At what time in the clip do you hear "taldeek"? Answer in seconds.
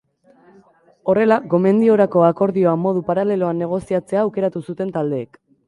5.01-5.43